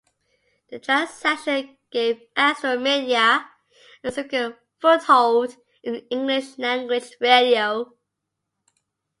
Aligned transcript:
The 0.71 0.79
transaction 0.79 1.77
gave 1.91 2.21
Astral 2.35 2.79
Media 2.79 3.47
a 4.03 4.11
significant 4.11 4.55
foothold 4.79 5.55
in 5.83 5.97
English-language 6.09 7.17
radio. 7.21 7.93